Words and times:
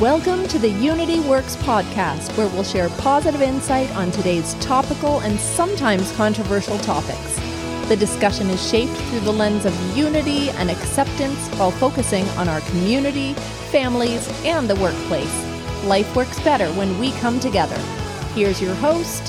Welcome 0.00 0.46
to 0.46 0.60
the 0.60 0.68
Unity 0.68 1.18
Works 1.18 1.56
podcast, 1.56 2.36
where 2.38 2.46
we'll 2.46 2.62
share 2.62 2.88
positive 2.88 3.42
insight 3.42 3.90
on 3.96 4.12
today's 4.12 4.54
topical 4.60 5.18
and 5.22 5.40
sometimes 5.40 6.12
controversial 6.12 6.78
topics. 6.78 7.34
The 7.88 7.96
discussion 7.96 8.48
is 8.48 8.64
shaped 8.64 8.92
through 8.92 9.20
the 9.20 9.32
lens 9.32 9.66
of 9.66 9.96
unity 9.96 10.50
and 10.50 10.70
acceptance 10.70 11.48
while 11.56 11.72
focusing 11.72 12.24
on 12.38 12.48
our 12.48 12.60
community, 12.60 13.32
families, 13.72 14.28
and 14.44 14.70
the 14.70 14.76
workplace. 14.76 15.44
Life 15.82 16.14
works 16.14 16.38
better 16.44 16.68
when 16.74 16.96
we 17.00 17.10
come 17.14 17.40
together. 17.40 17.78
Here's 18.36 18.62
your 18.62 18.76
host, 18.76 19.24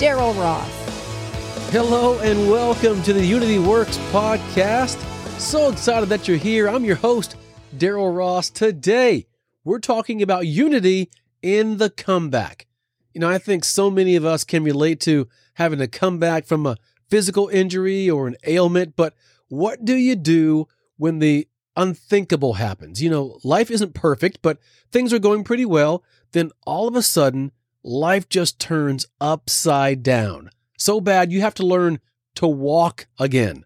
Daryl 0.00 0.36
Ross. 0.36 1.70
Hello 1.70 2.18
and 2.18 2.50
welcome 2.50 3.00
to 3.04 3.12
the 3.12 3.24
Unity 3.24 3.60
Works 3.60 3.98
podcast. 4.10 4.98
So 5.38 5.70
excited 5.70 6.08
that 6.08 6.26
you're 6.26 6.36
here. 6.36 6.68
I'm 6.68 6.84
your 6.84 6.96
host, 6.96 7.36
Daryl 7.76 8.12
Ross. 8.12 8.50
Today, 8.50 9.28
we're 9.64 9.78
talking 9.78 10.22
about 10.22 10.46
unity 10.46 11.10
in 11.42 11.78
the 11.78 11.90
comeback. 11.90 12.66
You 13.12 13.20
know, 13.20 13.28
I 13.28 13.38
think 13.38 13.64
so 13.64 13.90
many 13.90 14.16
of 14.16 14.24
us 14.24 14.44
can 14.44 14.62
relate 14.62 15.00
to 15.00 15.28
having 15.54 15.78
to 15.80 15.88
come 15.88 16.18
back 16.18 16.46
from 16.46 16.66
a 16.66 16.76
physical 17.08 17.48
injury 17.48 18.08
or 18.08 18.28
an 18.28 18.36
ailment, 18.46 18.94
but 18.96 19.14
what 19.48 19.84
do 19.84 19.94
you 19.94 20.14
do 20.14 20.68
when 20.96 21.18
the 21.18 21.48
unthinkable 21.76 22.54
happens? 22.54 23.02
You 23.02 23.10
know, 23.10 23.38
life 23.42 23.70
isn't 23.70 23.94
perfect, 23.94 24.38
but 24.42 24.58
things 24.92 25.12
are 25.12 25.18
going 25.18 25.44
pretty 25.44 25.64
well. 25.64 26.04
Then 26.32 26.52
all 26.64 26.86
of 26.86 26.94
a 26.94 27.02
sudden, 27.02 27.50
life 27.82 28.28
just 28.28 28.60
turns 28.60 29.06
upside 29.20 30.02
down. 30.02 30.50
So 30.78 31.00
bad 31.00 31.32
you 31.32 31.40
have 31.40 31.54
to 31.54 31.66
learn 31.66 31.98
to 32.36 32.46
walk 32.46 33.08
again. 33.18 33.64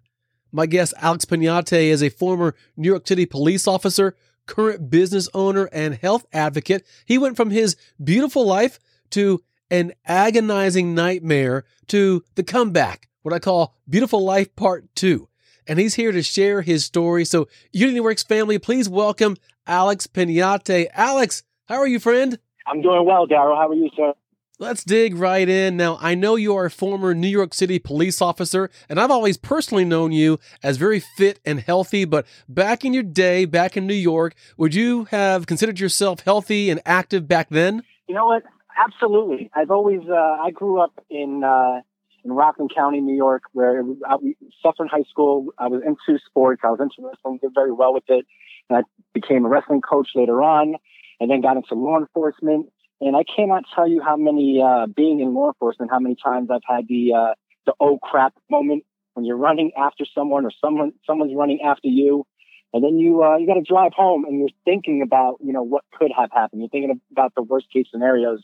My 0.51 0.67
guest, 0.67 0.95
Alex 0.99 1.25
Pignate, 1.25 1.73
is 1.73 2.03
a 2.03 2.09
former 2.09 2.55
New 2.77 2.89
York 2.89 3.07
City 3.07 3.27
police 3.27 3.67
officer 3.67 4.17
current 4.47 4.91
business 4.91 5.29
owner 5.35 5.69
and 5.73 5.95
health 5.95 6.27
advocate. 6.33 6.87
He 7.05 7.19
went 7.19 7.37
from 7.37 7.51
his 7.51 7.77
beautiful 8.03 8.47
life 8.47 8.79
to 9.11 9.43
an 9.71 9.93
agonizing 10.07 10.95
nightmare 10.95 11.65
to 11.89 12.23
the 12.35 12.43
comeback, 12.43 13.09
what 13.23 13.35
I 13.35 13.39
call 13.39 13.75
Beautiful 13.89 14.25
Life 14.25 14.55
Part 14.57 14.95
2. 14.95 15.29
And 15.67 15.79
he's 15.79 15.95
here 15.95 16.13
to 16.13 16.23
share 16.23 16.63
his 16.63 16.85
story. 16.85 17.25
So, 17.25 17.49
Unity 17.73 18.01
Works 18.01 18.23
family, 18.23 18.59
please 18.59 18.89
welcome 18.89 19.37
Alex 19.67 20.07
Pignate. 20.07 20.89
Alex, 20.93 21.43
how 21.67 21.77
are 21.77 21.87
you, 21.87 21.99
friend? 21.99 22.39
I'm 22.67 22.83
doing 22.83 23.05
well, 23.07 23.27
Daryl. 23.27 23.57
How 23.57 23.69
are 23.69 23.75
you, 23.75 23.91
sir? 23.97 24.13
Let's 24.61 24.85
dig 24.85 25.17
right 25.17 25.49
in. 25.49 25.77
Now, 25.77 25.99
I 26.01 26.15
know 26.15 26.37
you 26.37 26.55
are 26.55 26.67
a 26.67 26.71
former 26.71 27.13
New 27.13 27.27
York 27.27 27.53
City 27.53 27.81
police 27.81 28.23
officer, 28.23 28.71
and 28.89 29.01
I've 29.01 29.11
always 29.11 29.37
personally 29.37 29.85
known 29.85 30.13
you 30.13 30.39
as 30.63 30.77
very 30.77 31.01
fit 31.01 31.41
and 31.45 31.59
healthy. 31.59 32.05
But 32.05 32.25
back 32.49 32.85
in 32.85 32.95
your 32.95 33.03
day, 33.03 33.47
back 33.47 33.77
in 33.77 33.85
New 33.85 33.95
York, 33.95 34.37
would 34.57 34.73
you 34.73 35.07
have 35.07 35.49
considered 35.49 35.81
yourself 35.81 36.21
healthy 36.21 36.71
and 36.71 36.81
active 36.87 37.27
back 37.27 37.49
then? 37.51 37.83
You 38.07 38.15
know 38.15 38.27
what? 38.27 38.45
Absolutely. 38.79 39.51
I've 39.55 39.73
always, 39.73 40.03
uh, 40.09 40.15
I 40.15 40.53
grew 40.53 40.81
up 40.81 41.05
in, 41.11 41.43
uh, 41.43 41.81
in 42.25 42.31
Rockland 42.31 42.71
County, 42.73 43.01
New 43.01 43.17
York, 43.17 43.43
where 43.55 43.83
I, 44.09 44.17
Suffern 44.63 44.87
High 44.87 45.03
School, 45.11 45.49
I 45.59 45.67
was 45.67 45.83
into 45.85 46.21
sports. 46.25 46.63
I 46.63 46.71
was 46.71 46.79
into 46.79 46.95
wrestling, 47.01 47.41
did 47.43 47.51
very 47.57 47.73
well 47.73 47.93
with 47.93 48.05
it. 48.07 48.25
And 48.71 48.79
I 48.79 48.83
became 49.13 49.45
a 49.47 49.49
wrestling 49.49 49.81
coach 49.81 50.11
later 50.15 50.41
on, 50.43 50.77
and 51.19 51.29
then 51.29 51.41
got 51.41 51.57
into 51.57 51.75
law 51.75 51.99
enforcement 51.99 52.69
and 53.01 53.17
I 53.17 53.25
cannot 53.25 53.65
tell 53.75 53.89
you 53.89 54.01
how 54.03 54.17
many, 54.17 54.63
uh, 54.63 54.87
being 54.87 55.21
in 55.21 55.35
law 55.35 55.49
enforcement, 55.49 55.91
how 55.91 55.99
many 55.99 56.17
times 56.23 56.49
I've 56.51 56.63
had 56.67 56.87
the, 56.89 57.13
uh, 57.13 57.35
the 57.67 57.75
oh 57.81 57.99
crap 57.99 58.35
moment 58.51 58.85
when 59.15 59.25
you're 59.25 59.37
running 59.37 59.73
after 59.77 60.05
someone 60.15 60.45
or 60.45 60.53
someone, 60.61 60.93
someone's 61.07 61.35
running 61.35 61.61
after 61.63 61.89
you. 61.89 62.27
And 62.73 62.83
then 62.83 62.99
you, 62.99 63.23
uh, 63.23 63.37
you 63.37 63.47
got 63.47 63.55
to 63.55 63.63
drive 63.63 63.93
home 63.95 64.25
and 64.25 64.41
you're 64.41 64.49
thinking 64.65 65.01
about, 65.01 65.37
you 65.41 65.53
know, 65.53 65.63
what 65.63 65.85
could 65.97 66.11
have 66.17 66.31
happened. 66.33 66.61
You're 66.63 66.71
thinking 66.71 67.01
about 67.13 67.33
the 67.37 67.43
worst 67.43 67.67
case 67.73 67.87
scenarios. 67.91 68.43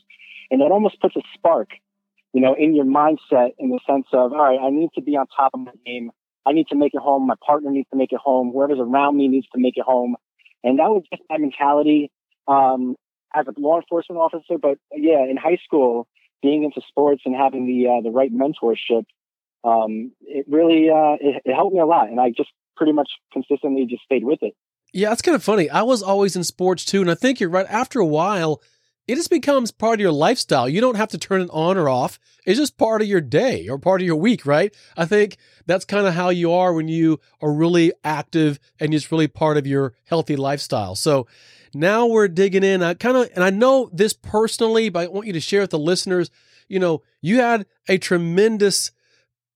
And 0.49 0.61
that 0.61 0.71
almost 0.71 1.01
puts 1.01 1.17
a 1.17 1.21
spark, 1.33 1.69
you 2.33 2.41
know, 2.41 2.55
in 2.57 2.73
your 2.73 2.85
mindset 2.85 3.51
in 3.59 3.69
the 3.69 3.79
sense 3.85 4.07
of, 4.13 4.31
all 4.31 4.39
right, 4.39 4.59
I 4.61 4.69
need 4.69 4.89
to 4.95 5.01
be 5.01 5.17
on 5.17 5.27
top 5.27 5.51
of 5.53 5.59
my 5.59 5.71
game. 5.85 6.11
I 6.45 6.53
need 6.53 6.67
to 6.69 6.75
make 6.75 6.93
it 6.93 7.01
home. 7.01 7.27
My 7.27 7.35
partner 7.45 7.71
needs 7.71 7.89
to 7.91 7.97
make 7.97 8.13
it 8.13 8.19
home. 8.19 8.51
Whoever's 8.53 8.79
around 8.79 9.17
me 9.17 9.27
needs 9.27 9.47
to 9.53 9.59
make 9.59 9.77
it 9.77 9.83
home. 9.83 10.15
And 10.63 10.79
that 10.79 10.89
was 10.89 11.03
just 11.11 11.23
my 11.29 11.37
mentality. 11.37 12.09
Um, 12.47 12.95
as 13.33 13.45
a 13.47 13.59
law 13.59 13.77
enforcement 13.77 14.19
officer, 14.19 14.57
but 14.61 14.77
yeah, 14.93 15.23
in 15.23 15.37
high 15.37 15.59
school, 15.63 16.07
being 16.41 16.63
into 16.63 16.81
sports 16.87 17.21
and 17.25 17.35
having 17.35 17.65
the 17.65 17.87
uh, 17.87 18.01
the 18.01 18.11
right 18.11 18.31
mentorship, 18.33 19.05
um, 19.63 20.11
it 20.21 20.45
really 20.49 20.89
uh, 20.89 21.17
it, 21.19 21.41
it 21.45 21.53
helped 21.53 21.73
me 21.73 21.79
a 21.79 21.85
lot, 21.85 22.09
and 22.09 22.19
I 22.19 22.29
just 22.29 22.49
pretty 22.75 22.93
much 22.93 23.09
consistently 23.31 23.85
just 23.85 24.03
stayed 24.03 24.23
with 24.23 24.39
it. 24.41 24.53
Yeah, 24.93 25.09
that's 25.09 25.21
kind 25.21 25.35
of 25.35 25.43
funny. 25.43 25.69
I 25.69 25.83
was 25.83 26.03
always 26.03 26.35
in 26.35 26.43
sports 26.43 26.83
too, 26.83 27.01
and 27.01 27.11
I 27.11 27.15
think 27.15 27.39
you're 27.39 27.49
right. 27.49 27.67
After 27.69 27.99
a 27.99 28.05
while, 28.05 28.61
it 29.07 29.15
just 29.15 29.29
becomes 29.29 29.71
part 29.71 29.95
of 29.95 29.99
your 29.99 30.11
lifestyle. 30.11 30.69
You 30.69 30.81
don't 30.81 30.95
have 30.95 31.09
to 31.09 31.17
turn 31.17 31.41
it 31.41 31.49
on 31.51 31.77
or 31.77 31.89
off. 31.89 32.19
It's 32.45 32.59
just 32.59 32.77
part 32.77 33.01
of 33.01 33.07
your 33.07 33.21
day 33.21 33.67
or 33.67 33.77
part 33.77 34.01
of 34.01 34.07
your 34.07 34.15
week, 34.15 34.45
right? 34.45 34.73
I 34.95 35.05
think 35.05 35.37
that's 35.65 35.85
kind 35.85 36.07
of 36.07 36.13
how 36.13 36.29
you 36.29 36.51
are 36.51 36.73
when 36.73 36.87
you 36.87 37.19
are 37.41 37.51
really 37.51 37.93
active 38.03 38.59
and 38.79 38.93
it's 38.93 39.11
really 39.11 39.27
part 39.27 39.57
of 39.57 39.67
your 39.67 39.93
healthy 40.05 40.35
lifestyle. 40.35 40.95
So 40.95 41.27
now 41.73 42.05
we're 42.05 42.27
digging 42.27 42.63
in. 42.63 42.83
I 42.83 42.93
kind 42.93 43.17
of, 43.17 43.29
and 43.35 43.43
I 43.43 43.49
know 43.49 43.89
this 43.93 44.13
personally, 44.13 44.89
but 44.89 45.03
I 45.03 45.07
want 45.07 45.27
you 45.27 45.33
to 45.33 45.39
share 45.39 45.61
with 45.61 45.71
the 45.71 45.79
listeners. 45.79 46.29
You 46.67 46.79
know, 46.79 47.01
you 47.21 47.41
had 47.41 47.65
a 47.87 47.97
tremendous 47.97 48.91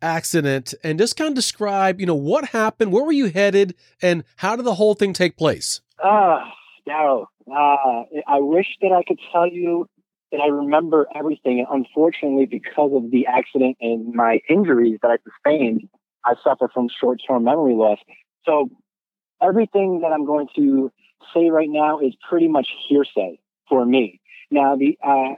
accident 0.02 0.74
and 0.84 1.00
just 1.00 1.16
kind 1.18 1.30
of 1.30 1.36
describe, 1.36 2.00
you 2.00 2.06
know, 2.06 2.16
what 2.16 2.50
happened, 2.50 2.92
where 2.92 3.04
were 3.04 3.12
you 3.12 3.28
headed, 3.28 3.76
and 4.02 4.24
how 4.38 4.56
did 4.56 4.66
the 4.66 4.76
whole 4.76 4.94
thing 4.94 5.14
take 5.14 5.38
place? 5.38 5.82
Ah, 6.04 6.42
uh, 6.42 6.52
Daryl, 6.88 7.26
uh, 7.52 8.04
I 8.28 8.40
wish 8.40 8.68
that 8.82 8.92
I 8.92 9.04
could 9.08 9.20
tell 9.32 9.48
you 9.48 9.88
that 10.32 10.40
I 10.42 10.48
remember 10.48 11.08
everything. 11.16 11.66
Unfortunately, 11.70 12.46
because 12.46 12.92
of 12.94 13.12
the 13.12 13.26
accident 13.28 13.78
and 13.82 14.14
my 14.14 14.40
injuries 14.50 15.00
that 15.02 15.12
I 15.12 15.18
sustained, 15.24 15.90
I 16.26 16.34
suffer 16.44 16.70
from 16.74 16.90
short 16.90 17.22
term 17.28 17.44
memory 17.44 17.74
loss. 17.74 18.00
So 18.46 18.70
everything 19.42 20.02
that 20.02 20.12
I'm 20.12 20.26
going 20.26 20.48
to 20.56 20.92
say 21.34 21.50
right 21.50 21.70
now 21.70 22.00
is 22.00 22.14
pretty 22.28 22.48
much 22.48 22.70
hearsay 22.88 23.40
for 23.68 23.86
me. 23.86 24.20
Now, 24.52 24.76
the 24.76 24.98
uh, 25.04 25.36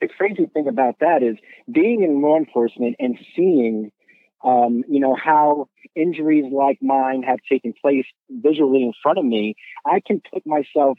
the 0.00 0.08
crazy 0.08 0.46
thing 0.46 0.68
about 0.68 0.96
that 1.00 1.22
is 1.22 1.36
being 1.70 2.02
in 2.02 2.20
law 2.22 2.36
enforcement 2.36 2.96
and 2.98 3.18
seeing, 3.36 3.92
um, 4.44 4.84
you 4.88 5.00
know, 5.00 5.14
how 5.14 5.68
injuries 5.94 6.44
like 6.52 6.78
mine 6.82 7.22
have 7.22 7.38
taken 7.48 7.72
place 7.80 8.06
visually 8.28 8.82
in 8.82 8.92
front 9.02 9.18
of 9.18 9.24
me. 9.24 9.54
I 9.86 10.00
can 10.04 10.20
put 10.32 10.46
myself 10.46 10.98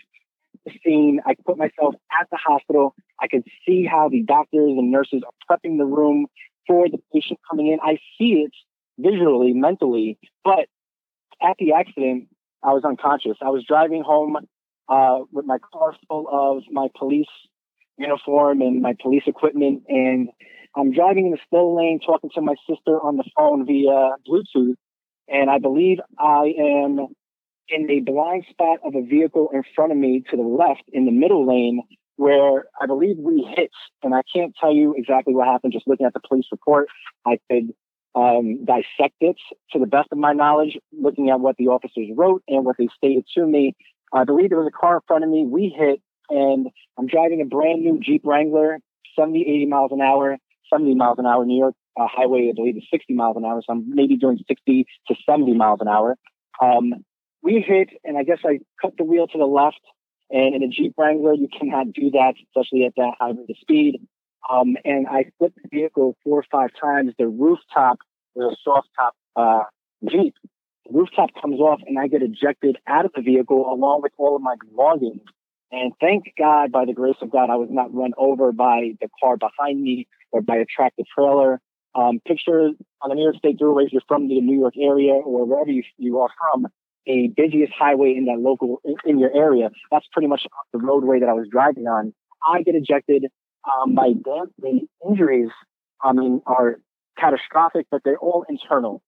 scene. 0.83 1.19
I 1.25 1.35
put 1.45 1.57
myself 1.57 1.95
at 2.19 2.29
the 2.31 2.37
hospital. 2.37 2.95
I 3.19 3.27
can 3.27 3.43
see 3.65 3.85
how 3.85 4.09
the 4.09 4.23
doctors 4.23 4.71
and 4.77 4.91
nurses 4.91 5.21
are 5.25 5.57
prepping 5.57 5.77
the 5.77 5.85
room 5.85 6.27
for 6.67 6.89
the 6.89 6.99
patient 7.13 7.39
coming 7.49 7.67
in. 7.67 7.79
I 7.81 7.97
see 8.17 8.45
it 8.45 8.51
visually, 8.97 9.53
mentally, 9.53 10.17
but 10.43 10.67
at 11.41 11.57
the 11.59 11.73
accident, 11.73 12.27
I 12.63 12.73
was 12.73 12.83
unconscious. 12.85 13.37
I 13.41 13.49
was 13.49 13.63
driving 13.67 14.03
home 14.03 14.37
uh, 14.89 15.19
with 15.31 15.45
my 15.45 15.57
car 15.71 15.95
full 16.07 16.27
of 16.31 16.63
my 16.71 16.87
police 16.97 17.27
uniform 17.97 18.61
and 18.61 18.81
my 18.81 18.95
police 19.01 19.23
equipment, 19.27 19.83
and 19.87 20.29
I'm 20.75 20.91
driving 20.91 21.27
in 21.27 21.31
the 21.31 21.37
slow 21.49 21.75
lane, 21.75 21.99
talking 21.99 22.31
to 22.35 22.41
my 22.41 22.55
sister 22.67 22.99
on 22.99 23.17
the 23.17 23.23
phone 23.35 23.65
via 23.65 24.15
Bluetooth, 24.27 24.75
and 25.27 25.49
I 25.49 25.59
believe 25.59 25.99
I 26.17 26.53
am 26.57 27.07
in 27.69 27.89
a 27.89 27.99
blind 27.99 28.45
spot 28.49 28.79
of 28.83 28.95
a 28.95 29.01
vehicle 29.01 29.49
in 29.53 29.63
front 29.75 29.91
of 29.91 29.97
me 29.97 30.23
to 30.31 30.37
the 30.37 30.43
left 30.43 30.83
in 30.91 31.05
the 31.05 31.11
middle 31.11 31.47
lane 31.47 31.81
where 32.15 32.65
I 32.79 32.85
believe 32.85 33.17
we 33.17 33.47
hit, 33.55 33.71
and 34.03 34.13
I 34.13 34.21
can't 34.33 34.53
tell 34.59 34.73
you 34.73 34.93
exactly 34.97 35.33
what 35.33 35.47
happened. 35.47 35.73
Just 35.73 35.87
looking 35.87 36.05
at 36.05 36.13
the 36.13 36.19
police 36.27 36.45
report, 36.51 36.87
I 37.25 37.39
could 37.49 37.73
um, 38.15 38.65
dissect 38.65 39.15
it 39.21 39.37
to 39.71 39.79
the 39.79 39.87
best 39.87 40.09
of 40.11 40.17
my 40.17 40.33
knowledge, 40.33 40.77
looking 40.91 41.29
at 41.29 41.39
what 41.39 41.57
the 41.57 41.67
officers 41.67 42.07
wrote 42.15 42.43
and 42.47 42.65
what 42.65 42.77
they 42.77 42.87
stated 42.95 43.25
to 43.35 43.45
me. 43.45 43.75
I 44.13 44.23
believe 44.23 44.49
there 44.49 44.59
was 44.59 44.71
a 44.73 44.77
car 44.77 44.95
in 44.95 45.01
front 45.07 45.23
of 45.23 45.29
me. 45.29 45.45
We 45.45 45.73
hit, 45.75 46.01
and 46.29 46.67
I'm 46.97 47.07
driving 47.07 47.41
a 47.41 47.45
brand 47.45 47.81
new 47.81 47.99
Jeep 47.99 48.21
Wrangler, 48.23 48.79
70, 49.17 49.41
80 49.41 49.65
miles 49.65 49.91
an 49.91 50.01
hour, 50.01 50.37
70 50.71 50.95
miles 50.95 51.17
an 51.17 51.25
hour. 51.25 51.45
New 51.45 51.57
York 51.57 51.75
uh, 51.99 52.07
highway, 52.07 52.49
I 52.49 52.53
believe, 52.55 52.77
is 52.77 52.83
60 52.91 53.13
miles 53.13 53.37
an 53.37 53.45
hour. 53.45 53.61
So 53.65 53.73
I'm 53.73 53.89
maybe 53.89 54.17
doing 54.17 54.39
60 54.47 54.85
to 55.07 55.15
70 55.27 55.53
miles 55.53 55.79
an 55.81 55.87
hour. 55.87 56.15
Um, 56.61 56.93
we 57.41 57.63
hit, 57.65 57.89
and 58.03 58.17
I 58.17 58.23
guess 58.23 58.39
I 58.45 58.59
cut 58.81 58.93
the 58.97 59.03
wheel 59.03 59.27
to 59.27 59.37
the 59.37 59.45
left. 59.45 59.81
And 60.29 60.55
in 60.55 60.63
a 60.63 60.67
Jeep 60.67 60.93
Wrangler, 60.97 61.33
you 61.33 61.47
cannot 61.47 61.93
do 61.93 62.11
that, 62.11 62.33
especially 62.47 62.85
at 62.85 62.93
that 62.97 63.13
high 63.19 63.29
rate 63.29 63.49
of 63.49 63.57
speed. 63.59 63.99
Um, 64.49 64.75
and 64.83 65.07
I 65.07 65.25
flipped 65.37 65.57
the 65.61 65.69
vehicle 65.71 66.15
four 66.23 66.39
or 66.39 66.45
five 66.51 66.69
times. 66.79 67.13
The 67.17 67.27
rooftop 67.27 67.99
was 68.35 68.53
a 68.53 68.57
soft 68.63 68.89
top 68.95 69.15
uh, 69.35 69.63
Jeep. 70.09 70.35
The 70.85 70.97
rooftop 70.97 71.29
comes 71.41 71.59
off, 71.59 71.79
and 71.87 71.97
I 71.97 72.07
get 72.07 72.21
ejected 72.21 72.77
out 72.87 73.05
of 73.05 73.11
the 73.15 73.21
vehicle 73.21 73.71
along 73.71 74.01
with 74.01 74.11
all 74.17 74.35
of 74.35 74.41
my 74.41 74.55
belongings. 74.69 75.21
And 75.71 75.93
thank 75.99 76.25
God, 76.37 76.71
by 76.71 76.85
the 76.85 76.93
grace 76.93 77.15
of 77.21 77.31
God, 77.31 77.49
I 77.49 77.55
was 77.55 77.69
not 77.71 77.93
run 77.93 78.11
over 78.17 78.51
by 78.51 78.91
the 79.01 79.07
car 79.19 79.37
behind 79.37 79.81
me 79.81 80.07
or 80.31 80.41
by 80.41 80.57
a 80.57 80.65
tractor 80.65 81.03
trailer. 81.15 81.59
Um, 81.95 82.19
picture 82.27 82.69
on 83.01 83.09
the 83.09 83.15
New 83.15 83.23
York 83.23 83.37
State 83.37 83.59
Thruway, 83.59 83.85
if 83.85 83.93
you're 83.93 84.01
from 84.07 84.27
the 84.27 84.39
New 84.41 84.59
York 84.59 84.73
area 84.79 85.13
or 85.13 85.45
wherever 85.45 85.71
you, 85.71 85.83
you 85.97 86.19
are 86.19 86.29
from, 86.39 86.67
a 87.07 87.27
busiest 87.35 87.73
highway 87.73 88.15
in 88.15 88.25
that 88.25 88.39
local 88.39 88.81
in, 88.83 88.95
in, 89.05 89.19
your 89.19 89.35
area. 89.35 89.69
That's 89.91 90.05
pretty 90.11 90.27
much 90.27 90.47
the 90.71 90.79
roadway 90.79 91.19
that 91.19 91.29
I 91.29 91.33
was 91.33 91.47
driving 91.51 91.87
on. 91.87 92.13
I 92.47 92.61
get 92.63 92.75
ejected. 92.75 93.25
Um, 93.65 93.93
my 93.93 94.13
the 94.59 94.81
injuries, 95.07 95.49
I 96.01 96.13
mean, 96.13 96.41
are 96.45 96.79
catastrophic, 97.17 97.87
but 97.91 98.01
they're 98.03 98.17
all 98.17 98.45
internal. 98.49 99.01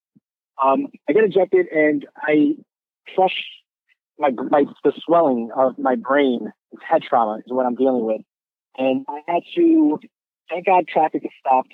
Um, 0.63 0.87
I 1.09 1.13
get 1.13 1.23
ejected 1.25 1.67
and 1.67 2.05
I 2.17 2.55
crush 3.13 3.45
my, 4.17 4.29
my 4.49 4.63
the 4.83 4.93
swelling 5.05 5.49
of 5.55 5.77
my 5.77 5.95
brain. 5.95 6.51
It's 6.71 6.83
head 6.89 7.03
trauma 7.03 7.39
is 7.39 7.43
what 7.47 7.65
I'm 7.65 7.75
dealing 7.75 8.05
with, 8.05 8.21
and 8.77 9.05
I 9.09 9.19
had 9.27 9.43
to. 9.55 9.99
Thank 10.47 10.67
God, 10.67 10.87
traffic 10.87 11.25
is 11.25 11.31
stopped 11.39 11.73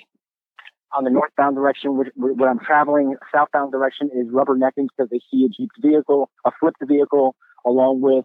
on 0.94 1.04
the 1.04 1.10
northbound 1.10 1.56
direction, 1.56 1.96
which, 1.96 2.08
where, 2.14 2.48
I'm 2.48 2.58
traveling, 2.58 3.16
southbound 3.32 3.72
direction 3.72 4.10
is 4.14 4.28
rubbernecking 4.28 4.88
because 4.96 5.10
they 5.10 5.20
see 5.30 5.44
a 5.44 5.48
Jeep 5.48 5.70
vehicle, 5.80 6.30
a 6.44 6.50
flipped 6.58 6.82
vehicle, 6.82 7.34
along 7.66 8.00
with 8.00 8.24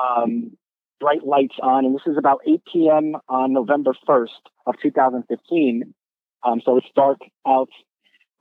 um, 0.00 0.52
bright 1.00 1.26
lights 1.26 1.56
on. 1.62 1.84
And 1.84 1.94
this 1.94 2.06
is 2.06 2.16
about 2.18 2.40
8 2.46 2.62
p.m. 2.72 3.16
on 3.28 3.52
November 3.52 3.92
1st 4.08 4.28
of 4.66 4.74
2015. 4.82 5.94
Um, 6.42 6.60
so 6.64 6.76
it's 6.76 6.86
dark 6.94 7.18
out. 7.46 7.68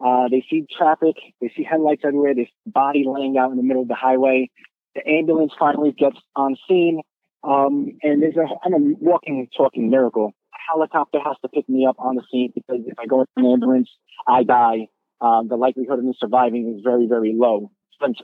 Uh, 0.04 0.28
they 0.30 0.44
see 0.50 0.66
traffic. 0.78 1.16
They 1.42 1.52
see 1.56 1.64
headlights 1.64 2.02
everywhere. 2.06 2.36
This 2.36 2.50
body 2.66 3.06
laying 3.08 3.38
out 3.38 3.52
in 3.52 3.58
the 3.58 3.64
middle 3.64 3.84
of 3.84 3.88
the 3.88 3.96
highway. 3.96 4.50
The 4.94 5.08
ambulance 5.08 5.54
finally 5.58 5.92
gets 5.92 6.18
on 6.36 6.58
scene. 6.68 7.02
Um, 7.44 7.98
and 8.02 8.22
there's 8.22 8.36
a, 8.36 8.46
I'm 8.64 8.74
a 8.74 8.96
walking, 9.00 9.48
talking 9.56 9.90
miracle 9.90 10.34
A 10.54 10.74
helicopter 10.74 11.20
has 11.24 11.38
to 11.44 11.50
pick 11.50 11.70
me 11.70 11.86
up 11.86 11.96
on 12.00 12.16
the 12.16 12.24
scene 12.32 12.52
because 12.54 12.82
if 12.88 12.98
I 13.00 13.06
go 13.06 13.22
into 13.22 13.32
an 13.38 13.46
ambulance, 13.46 13.90
I 14.28 14.44
die. 14.44 14.88
Um, 15.22 15.48
the 15.48 15.56
likelihood 15.56 16.00
of 16.00 16.06
me 16.06 16.14
surviving 16.20 16.76
is 16.76 16.84
very, 16.84 17.08
very 17.08 17.34
low, 17.36 17.72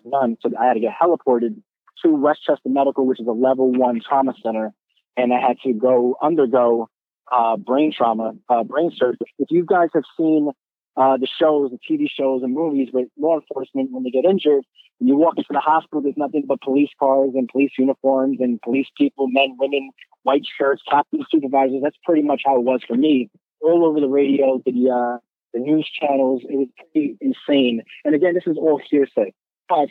none. 0.06 0.38
So 0.42 0.50
I 0.60 0.66
had 0.66 0.74
to 0.74 0.80
get 0.80 0.92
heliported 1.00 1.62
to 2.04 2.10
Westchester 2.10 2.70
Medical, 2.70 3.06
which 3.06 3.20
is 3.20 3.28
a 3.28 3.32
level 3.32 3.72
one 3.72 4.02
trauma 4.08 4.34
center, 4.44 4.72
and 5.18 5.34
I 5.34 5.40
had 5.40 5.58
to 5.64 5.74
go 5.74 6.16
undergo 6.22 6.90
uh, 7.32 7.58
brain 7.58 7.94
trauma, 7.96 8.34
uh, 8.50 8.64
brain 8.64 8.92
surgery. 8.96 9.18
If 9.40 9.52
you 9.52 9.66
guys 9.66 9.90
have 9.94 10.04
seen 10.18 10.52
uh, 10.98 11.18
the 11.18 11.28
shows, 11.40 11.72
the 11.72 11.78
TV 11.78 12.08
shows 12.10 12.44
and 12.44 12.54
movies 12.54 12.90
with 12.94 13.08
law 13.18 13.40
enforcement 13.40 13.92
when 13.92 14.04
they 14.04 14.10
get 14.10 14.26
injured, 14.26 14.64
you 15.00 15.16
walk 15.16 15.36
into 15.38 15.48
the 15.52 15.60
hospital, 15.60 16.02
there's 16.02 16.18
nothing 16.18 16.44
but 16.48 16.62
police 16.62 16.90
cars 17.00 17.32
and 17.34 17.50
police 17.50 17.72
uniforms 17.78 18.38
and 18.40 18.62
police 18.62 18.88
people, 18.98 19.28
men, 19.28 19.56
women, 19.58 19.90
white 20.24 20.44
shirts, 20.58 20.82
captain 20.90 21.26
supervisors. 21.32 21.82
That's 21.82 21.98
pretty 22.06 22.22
much 22.22 22.44
how 22.46 22.58
it 22.58 22.64
was 22.64 22.82
for 22.88 22.96
me. 22.96 23.30
All 23.62 23.86
over 23.86 24.00
the 24.00 24.10
radio, 24.10 24.62
the 24.66 24.90
uh, 24.90 25.18
the 25.54 25.60
news 25.60 25.90
channels. 26.00 26.42
It 26.48 26.56
was 26.56 26.68
pretty 26.78 27.18
insane. 27.22 27.84
And 28.06 28.16
again, 28.16 28.34
this 28.34 28.48
is 28.48 28.58
all 28.58 28.80
hearsay. 28.90 29.34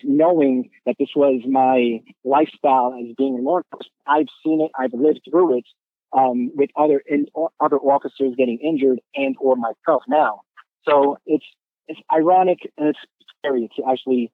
Knowing 0.04 0.70
that 0.86 0.96
this 0.98 1.10
was 1.14 1.42
my 1.48 2.00
lifestyle 2.24 2.94
as 2.98 3.14
being 3.16 3.38
a 3.38 3.42
law 3.42 3.58
enforcement, 3.58 3.92
I've 4.06 4.28
seen 4.44 4.60
it, 4.60 4.70
I've 4.78 4.92
lived 4.92 5.20
through 5.30 5.58
it 5.58 5.64
um, 6.12 6.50
with 6.54 6.70
other 6.76 7.02
in, 7.06 7.26
other 7.60 7.76
officers 7.76 8.34
getting 8.36 8.58
injured 8.58 9.00
and 9.14 9.36
or 9.40 9.56
myself 9.56 10.02
now. 10.08 10.42
So 10.88 11.18
it's 11.26 11.44
it's 11.88 12.00
ironic 12.12 12.58
and 12.78 12.88
it's 12.88 12.98
scary 13.38 13.68
to 13.76 13.82
actually 13.90 14.32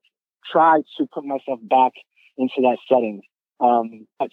try 0.50 0.82
to 0.98 1.06
put 1.12 1.24
myself 1.24 1.58
back 1.62 1.92
into 2.36 2.54
that 2.62 2.78
setting. 2.88 3.22
Um, 3.60 4.06
but 4.18 4.30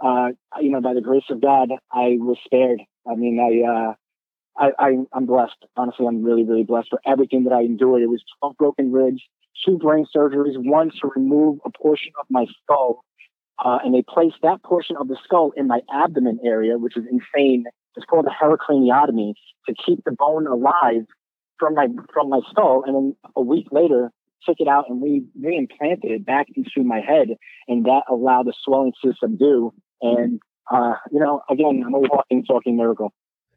uh, 0.00 0.28
you 0.60 0.70
know, 0.70 0.80
by 0.80 0.94
the 0.94 1.00
grace 1.00 1.24
of 1.30 1.40
God, 1.40 1.70
I 1.92 2.16
was 2.18 2.38
spared. 2.44 2.80
I 3.10 3.14
mean, 3.14 3.38
I, 3.38 3.68
uh, 3.68 3.94
I, 4.56 4.72
I, 4.78 4.88
am 5.16 5.26
blessed. 5.26 5.56
Honestly, 5.76 6.06
I'm 6.06 6.22
really, 6.22 6.44
really 6.44 6.64
blessed 6.64 6.88
for 6.90 7.00
everything 7.06 7.44
that 7.44 7.52
I 7.52 7.60
endured. 7.60 8.02
It 8.02 8.08
was 8.08 8.22
12 8.40 8.56
broken 8.56 8.92
ribs, 8.92 9.22
two 9.64 9.78
brain 9.78 10.06
surgeries, 10.14 10.54
one 10.56 10.90
to 11.00 11.10
remove 11.14 11.58
a 11.64 11.70
portion 11.70 12.12
of 12.20 12.26
my 12.30 12.46
skull. 12.62 13.04
Uh, 13.62 13.78
and 13.84 13.94
they 13.94 14.02
placed 14.02 14.36
that 14.42 14.62
portion 14.62 14.96
of 14.96 15.08
the 15.08 15.16
skull 15.24 15.52
in 15.56 15.66
my 15.66 15.80
abdomen 15.92 16.38
area, 16.44 16.78
which 16.78 16.96
is 16.96 17.04
insane. 17.10 17.64
It's 17.96 18.06
called 18.06 18.26
a 18.26 18.44
hemicraniectomy 18.44 19.34
to 19.68 19.74
keep 19.86 20.02
the 20.04 20.12
bone 20.12 20.46
alive 20.46 21.04
from 21.58 21.74
my 21.74 21.88
from 22.12 22.30
my 22.30 22.40
skull. 22.50 22.84
And 22.86 22.94
then 22.94 23.16
a 23.36 23.42
week 23.42 23.66
later, 23.70 24.10
took 24.46 24.60
it 24.60 24.68
out 24.68 24.86
and 24.88 25.02
re 25.02 25.22
reimplanted 25.38 26.04
it 26.04 26.24
back 26.24 26.46
into 26.54 26.86
my 26.86 27.00
head, 27.00 27.28
and 27.68 27.84
that 27.84 28.02
allowed 28.08 28.46
the 28.46 28.54
swelling 28.64 28.92
to 29.04 29.12
subdue. 29.20 29.72
And 30.00 30.40
uh, 30.70 30.94
you 31.10 31.20
know, 31.20 31.42
again, 31.50 31.82
I'm 31.86 31.94
a 31.94 31.98
walking, 31.98 32.44
talking 32.44 32.76
miracle. 32.76 33.12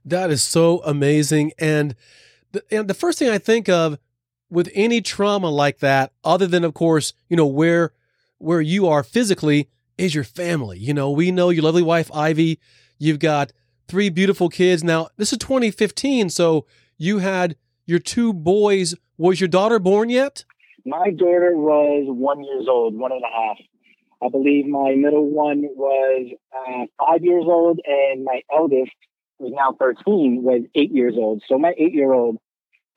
That 0.05 0.31
is 0.31 0.43
so 0.43 0.81
amazing. 0.83 1.53
And 1.57 1.95
the, 2.51 2.63
and 2.71 2.87
the 2.89 2.93
first 2.93 3.19
thing 3.19 3.29
I 3.29 3.37
think 3.37 3.69
of 3.69 3.97
with 4.53 4.69
any 4.75 5.01
trauma 5.01 5.49
like 5.49 5.79
that, 5.79 6.13
other 6.23 6.45
than 6.45 6.63
of 6.63 6.73
course, 6.73 7.13
you 7.27 7.35
know 7.35 7.47
where 7.47 7.91
where 8.37 8.61
you 8.61 8.87
are 8.87 9.03
physically, 9.03 9.69
is 9.97 10.13
your 10.13 10.23
family. 10.23 10.77
You 10.77 10.93
know, 10.93 11.09
we 11.11 11.31
know 11.31 11.49
your 11.49 11.63
lovely 11.63 11.81
wife 11.81 12.13
Ivy. 12.13 12.59
You've 12.99 13.19
got 13.19 13.51
three 13.87 14.09
beautiful 14.09 14.49
kids. 14.49 14.83
Now, 14.83 15.07
this 15.17 15.31
is 15.31 15.39
2015, 15.39 16.29
so 16.29 16.65
you 16.97 17.19
had 17.19 17.55
your 17.85 17.99
two 17.99 18.33
boys. 18.33 18.95
Was 19.17 19.39
your 19.39 19.47
daughter 19.47 19.79
born 19.79 20.09
yet? 20.09 20.45
My 20.85 21.11
daughter 21.11 21.55
was 21.55 22.05
one 22.07 22.43
years 22.43 22.67
old, 22.69 22.95
one 22.95 23.11
and 23.11 23.21
a 23.23 23.47
half. 23.47 23.57
I 24.21 24.29
believe 24.29 24.67
my 24.67 24.95
middle 24.95 25.29
one 25.29 25.63
was 25.75 26.31
uh, 26.53 26.85
five 26.99 27.23
years 27.23 27.45
old, 27.47 27.79
and 27.85 28.23
my 28.23 28.41
eldest, 28.53 28.91
who's 29.39 29.51
now 29.53 29.75
13, 29.79 30.43
was 30.43 30.61
eight 30.75 30.91
years 30.91 31.15
old. 31.17 31.41
So 31.47 31.57
my 31.57 31.73
eight 31.77 31.93
year 31.93 32.13
old, 32.13 32.37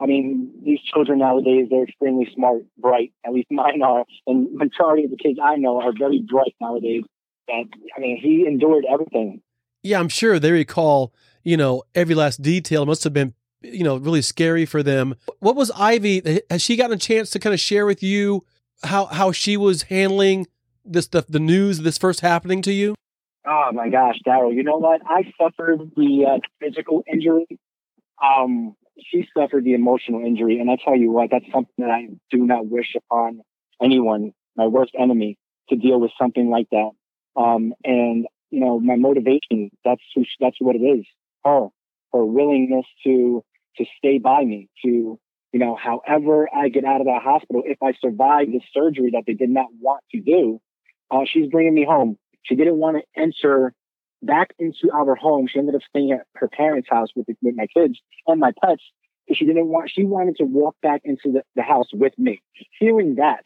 I 0.01 0.07
mean, 0.07 0.53
these 0.63 0.81
children 0.93 1.21
nowadays, 1.21 1.69
they're 1.71 1.85
extremely 1.85 2.29
smart, 2.35 2.63
bright. 2.79 3.13
At 3.25 3.33
least 3.33 3.49
mine 3.51 3.83
are. 3.83 4.05
And 4.27 4.53
majority 4.53 5.05
of 5.05 5.11
the 5.11 5.17
kids 5.17 5.39
I 5.43 5.57
know 5.57 5.81
are 5.81 5.93
very 5.99 6.21
bright 6.21 6.55
nowadays. 6.61 7.05
And 7.49 7.73
I 7.97 8.01
mean, 8.01 8.19
he 8.21 8.45
endured 8.47 8.85
everything. 8.91 9.41
Yeah, 9.83 10.01
I'm 10.01 10.09
sure 10.09 10.39
they 10.39 10.53
recall, 10.53 11.15
you 11.45 11.57
know, 11.57 11.85
every 11.95 12.15
last 12.15 12.43
detail. 12.43 12.83
It 12.83 12.87
must 12.87 13.05
have 13.05 13.13
been 13.13 13.35
you 13.63 13.85
know, 13.85 13.97
really 13.97 14.23
scary 14.23 14.67
for 14.67 14.83
them. 14.83 15.15
What 15.41 15.57
was 15.57 15.71
Ivy? 15.73 16.43
Has 16.51 16.63
she 16.63 16.77
gotten 16.77 16.97
a 16.97 16.99
chance 16.99 17.31
to 17.31 17.39
kind 17.39 17.55
of 17.55 17.61
share 17.61 17.87
with 17.87 18.03
you 18.03 18.45
how 18.83 19.07
how 19.07 19.33
she 19.33 19.57
was 19.57 19.85
handling 19.85 20.47
this 20.85 21.09
the, 21.09 21.25
the 21.29 21.41
news 21.41 21.81
this 21.81 21.99
first 21.99 22.21
happening 22.21 22.63
to 22.63 22.73
you? 22.73 22.95
Oh 23.47 23.71
my 23.73 23.89
gosh, 23.89 24.17
Daryl! 24.27 24.55
You 24.55 24.63
know 24.63 24.77
what? 24.77 25.01
I 25.07 25.33
suffered 25.41 25.93
the 25.97 26.27
uh, 26.27 26.39
physical 26.61 27.05
injury. 27.11 27.47
Um, 28.23 28.77
she 28.99 29.29
suffered 29.37 29.65
the 29.65 29.75
emotional 29.75 30.25
injury, 30.25 30.59
and 30.61 30.71
I 30.71 30.77
tell 30.83 30.97
you 30.97 31.11
what, 31.11 31.31
that's 31.31 31.45
something 31.53 31.75
that 31.79 31.91
I 31.91 32.09
do 32.31 32.39
not 32.39 32.67
wish 32.67 32.95
upon 32.97 33.41
anyone, 33.83 34.33
my 34.57 34.67
worst 34.67 34.93
enemy, 34.99 35.39
to 35.69 35.77
deal 35.77 36.01
with 36.01 36.11
something 36.21 36.51
like 36.51 36.69
that. 36.71 36.91
Um, 37.37 37.75
and 37.85 38.27
you 38.51 38.61
know, 38.61 38.81
my 38.81 38.97
motivation—that's 38.97 40.03
who, 40.15 40.25
that's 40.41 40.57
what 40.61 40.77
it 40.77 40.81
is. 40.81 41.05
Her, 41.45 41.69
her 42.13 42.25
willingness 42.25 42.87
to 43.05 43.45
to 43.77 43.85
stay 43.99 44.19
by 44.19 44.43
me, 44.43 44.69
to, 44.85 45.19
you 45.53 45.61
know, 45.61 45.77
however 45.77 46.49
I 46.55 46.69
get 46.69 46.85
out 46.85 47.01
of 47.01 47.07
that 47.07 47.23
hospital, 47.23 47.63
if 47.65 47.77
I 47.83 47.93
survive 48.01 48.47
the 48.47 48.61
surgery 48.73 49.11
that 49.13 49.25
they 49.27 49.35
did 49.35 49.51
not 49.51 49.67
want 49.81 50.03
to 50.13 50.21
do, 50.21 50.61
uh, 51.11 51.25
she's 51.31 51.49
bringing 51.49 51.75
me 51.75 51.85
home. 51.85 52.17
She 52.43 52.55
didn't 52.55 52.77
want 52.77 52.97
to 52.97 53.21
enter 53.21 53.75
back 54.23 54.51
into 54.59 54.91
our 54.93 55.15
home. 55.15 55.47
She 55.47 55.59
ended 55.59 55.75
up 55.75 55.83
staying 55.89 56.13
at 56.13 56.27
her 56.37 56.49
parents' 56.49 56.89
house 56.91 57.09
with, 57.15 57.27
with 57.29 57.55
my 57.57 57.67
kids 57.67 57.99
and 58.27 58.41
my 58.41 58.53
pets. 58.65 58.83
She 59.33 59.45
didn't 59.45 59.67
want, 59.67 59.91
she 59.91 60.05
wanted 60.05 60.37
to 60.37 60.45
walk 60.45 60.77
back 60.83 61.03
into 61.05 61.33
the, 61.33 61.43
the 61.57 61.63
house 61.63 61.89
with 61.93 62.13
me. 62.19 62.41
Hearing 62.79 63.17
that 63.17 63.45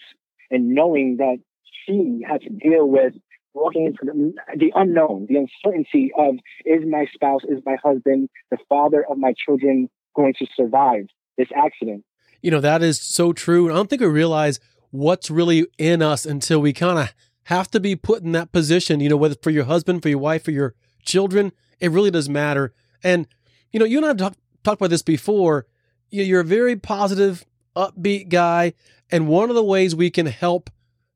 and 0.50 0.74
knowing 0.74 1.16
that 1.18 1.38
she 1.86 2.22
had 2.26 2.42
to 2.42 2.50
deal 2.50 2.86
with 2.86 3.14
walking 3.54 3.86
into 3.86 3.98
the, 4.04 4.32
the, 4.56 4.72
unknown, 4.74 5.26
the 5.28 5.36
uncertainty 5.36 6.12
of 6.16 6.36
is 6.64 6.82
my 6.86 7.06
spouse, 7.12 7.42
is 7.44 7.60
my 7.64 7.76
husband, 7.82 8.28
the 8.50 8.58
father 8.68 9.04
of 9.08 9.18
my 9.18 9.34
children 9.44 9.88
going 10.14 10.34
to 10.38 10.46
survive 10.54 11.06
this 11.36 11.48
accident. 11.56 12.04
You 12.42 12.50
know, 12.50 12.60
that 12.60 12.82
is 12.82 13.00
so 13.00 13.32
true. 13.32 13.70
I 13.70 13.74
don't 13.74 13.90
think 13.90 14.02
we 14.02 14.08
realize 14.08 14.60
what's 14.90 15.30
really 15.30 15.66
in 15.78 16.02
us 16.02 16.24
until 16.26 16.60
we 16.60 16.72
kind 16.72 16.98
of 16.98 17.14
have 17.50 17.68
to 17.72 17.80
be 17.80 17.96
put 17.96 18.22
in 18.22 18.30
that 18.30 18.52
position, 18.52 19.00
you 19.00 19.08
know, 19.08 19.16
whether 19.16 19.34
for 19.42 19.50
your 19.50 19.64
husband, 19.64 20.02
for 20.02 20.08
your 20.08 20.18
wife, 20.18 20.44
for 20.44 20.52
your 20.52 20.76
children, 21.04 21.50
it 21.80 21.90
really 21.90 22.12
does 22.12 22.28
matter. 22.28 22.72
And, 23.02 23.26
you 23.72 23.80
know, 23.80 23.86
you 23.86 23.96
and 23.96 24.06
I 24.06 24.08
have 24.10 24.18
talk, 24.18 24.36
talked 24.62 24.80
about 24.80 24.90
this 24.90 25.02
before. 25.02 25.66
You're 26.10 26.42
a 26.42 26.44
very 26.44 26.76
positive, 26.76 27.44
upbeat 27.74 28.28
guy. 28.28 28.74
And 29.10 29.26
one 29.26 29.50
of 29.50 29.56
the 29.56 29.64
ways 29.64 29.96
we 29.96 30.10
can 30.10 30.26
help, 30.26 30.70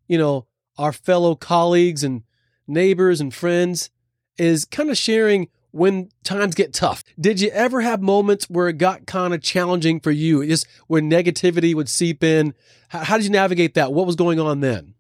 you 0.08 0.18
know, 0.18 0.46
our 0.76 0.92
fellow 0.92 1.36
colleagues 1.36 2.02
and 2.02 2.24
neighbors 2.66 3.20
and 3.20 3.32
friends 3.32 3.90
is 4.36 4.64
kind 4.64 4.90
of 4.90 4.98
sharing 4.98 5.48
when 5.70 6.08
times 6.24 6.56
get 6.56 6.72
tough. 6.72 7.04
Did 7.20 7.40
you 7.40 7.50
ever 7.50 7.80
have 7.82 8.02
moments 8.02 8.50
where 8.50 8.66
it 8.66 8.78
got 8.78 9.06
kind 9.06 9.34
of 9.34 9.40
challenging 9.40 10.00
for 10.00 10.10
you, 10.10 10.44
just 10.44 10.66
where 10.88 11.00
negativity 11.00 11.76
would 11.76 11.88
seep 11.88 12.24
in? 12.24 12.54
How, 12.88 13.04
how, 13.04 13.16
did 13.18 13.26
you 13.26 13.30
navigate 13.30 13.74
that? 13.74 13.92
What 13.92 14.06
was 14.06 14.16
going 14.16 14.40
on 14.40 14.58
then? 14.58 14.93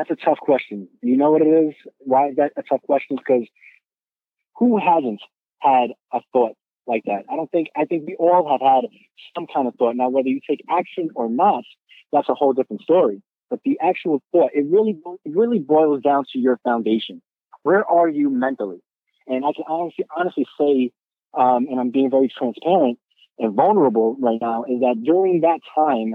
That's 0.00 0.18
a 0.18 0.24
tough 0.24 0.38
question. 0.38 0.88
You 1.02 1.18
know 1.18 1.30
what 1.30 1.42
it 1.42 1.44
is? 1.44 1.74
Why 1.98 2.28
is 2.28 2.36
that 2.36 2.52
a 2.56 2.62
tough 2.62 2.80
question? 2.86 3.16
Because 3.16 3.46
who 4.56 4.78
hasn't 4.78 5.20
had 5.58 5.90
a 6.10 6.20
thought 6.32 6.56
like 6.86 7.02
that? 7.04 7.24
I 7.30 7.36
don't 7.36 7.50
think, 7.50 7.68
I 7.76 7.84
think 7.84 8.06
we 8.06 8.16
all 8.16 8.48
have 8.50 8.62
had 8.62 8.88
some 9.34 9.46
kind 9.46 9.68
of 9.68 9.74
thought. 9.74 9.96
Now, 9.96 10.08
whether 10.08 10.28
you 10.28 10.40
take 10.48 10.64
action 10.70 11.10
or 11.14 11.28
not, 11.28 11.64
that's 12.12 12.30
a 12.30 12.34
whole 12.34 12.54
different 12.54 12.80
story. 12.80 13.22
but 13.50 13.60
the 13.64 13.78
actual 13.82 14.22
thought, 14.32 14.52
it 14.54 14.64
really, 14.70 14.98
it 15.24 15.36
really 15.36 15.58
boils 15.58 16.00
down 16.02 16.24
to 16.32 16.38
your 16.38 16.58
foundation. 16.64 17.20
Where 17.62 17.84
are 17.84 18.08
you 18.08 18.30
mentally? 18.30 18.78
And 19.26 19.44
I 19.44 19.52
can 19.54 19.64
honestly, 19.68 20.06
honestly 20.16 20.46
say, 20.58 20.92
um, 21.36 21.66
and 21.68 21.78
I'm 21.78 21.90
being 21.90 22.10
very 22.10 22.32
transparent 22.34 22.98
and 23.38 23.54
vulnerable 23.54 24.16
right 24.18 24.38
now, 24.40 24.64
is 24.64 24.80
that 24.80 25.02
during 25.04 25.42
that 25.42 25.60
time 25.74 26.14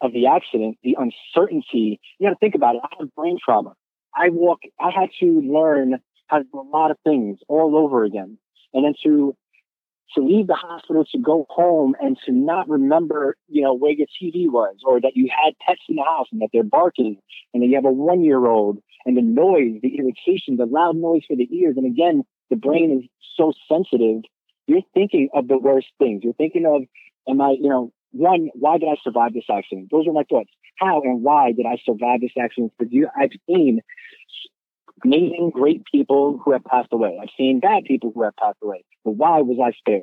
of 0.00 0.12
the 0.12 0.26
accident, 0.26 0.78
the 0.82 0.96
uncertainty, 0.98 2.00
you 2.18 2.28
got 2.28 2.30
to 2.30 2.38
think 2.38 2.54
about 2.54 2.76
it. 2.76 2.82
I 2.84 2.88
had 2.98 3.14
brain 3.14 3.38
trauma. 3.42 3.74
I 4.14 4.30
walk, 4.30 4.60
I 4.80 4.90
had 4.90 5.10
to 5.20 5.40
learn 5.40 6.00
how 6.26 6.38
to 6.38 6.44
do 6.44 6.60
a 6.60 6.62
lot 6.62 6.90
of 6.90 6.98
things 7.04 7.38
all 7.48 7.76
over 7.76 8.04
again. 8.04 8.38
And 8.72 8.84
then 8.84 8.94
to 9.04 9.34
to 10.14 10.22
leave 10.22 10.46
the 10.46 10.54
hospital 10.54 11.04
to 11.12 11.18
go 11.18 11.46
home 11.50 11.94
and 12.00 12.16
to 12.24 12.32
not 12.32 12.68
remember, 12.68 13.36
you 13.46 13.62
know, 13.62 13.74
where 13.74 13.92
your 13.92 14.06
TV 14.06 14.50
was 14.50 14.76
or 14.86 15.00
that 15.00 15.12
you 15.14 15.28
had 15.30 15.52
pets 15.66 15.82
in 15.88 15.96
the 15.96 16.02
house 16.02 16.26
and 16.32 16.40
that 16.40 16.48
they're 16.52 16.62
barking 16.62 17.18
and 17.52 17.62
that 17.62 17.66
you 17.66 17.74
have 17.74 17.84
a 17.84 17.92
one 17.92 18.24
year 18.24 18.46
old 18.46 18.78
and 19.04 19.16
the 19.16 19.22
noise, 19.22 19.80
the 19.82 19.98
irritation, 19.98 20.56
the 20.56 20.66
loud 20.66 20.96
noise 20.96 21.22
for 21.26 21.36
the 21.36 21.48
ears. 21.54 21.76
And 21.76 21.86
again, 21.86 22.24
the 22.50 22.56
brain 22.56 23.02
is 23.02 23.08
so 23.36 23.52
sensitive. 23.68 24.22
You're 24.66 24.82
thinking 24.94 25.28
of 25.34 25.48
the 25.48 25.58
worst 25.58 25.88
things. 25.98 26.24
You're 26.24 26.34
thinking 26.34 26.66
of, 26.66 26.82
am 27.30 27.40
I, 27.40 27.56
you 27.60 27.68
know, 27.68 27.92
one, 28.12 28.48
why 28.54 28.78
did 28.78 28.88
I 28.88 28.96
survive 29.02 29.34
this 29.34 29.44
accident? 29.50 29.88
Those 29.90 30.06
are 30.06 30.12
my 30.12 30.24
thoughts. 30.28 30.50
How 30.78 31.00
and 31.02 31.22
why 31.22 31.52
did 31.52 31.66
I 31.66 31.78
survive 31.84 32.20
this 32.20 32.32
accident? 32.38 32.72
Because 32.78 32.92
you, 32.92 33.08
I've 33.16 33.30
seen 33.48 33.80
amazing, 35.04 35.50
great 35.54 35.84
people 35.84 36.40
who 36.42 36.52
have 36.52 36.64
passed 36.64 36.92
away. 36.92 37.18
I've 37.20 37.30
seen 37.36 37.60
bad 37.60 37.84
people 37.84 38.12
who 38.14 38.22
have 38.22 38.36
passed 38.36 38.58
away. 38.62 38.84
But 39.04 39.12
why 39.12 39.40
was 39.40 39.58
I 39.62 39.72
spared? 39.76 40.02